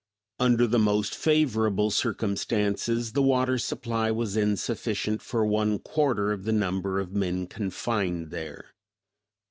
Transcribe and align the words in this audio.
Under 0.39 0.65
the 0.65 0.79
most 0.79 1.13
favorable 1.13 1.91
circumstances 1.91 3.11
the 3.13 3.21
water 3.21 3.59
supply 3.59 4.09
was 4.09 4.35
insufficient 4.35 5.21
for 5.21 5.45
one 5.45 5.77
quarter 5.77 6.31
of 6.31 6.43
the 6.43 6.51
number 6.51 6.99
of 6.99 7.11
men 7.13 7.45
confined 7.45 8.31
there. 8.31 8.73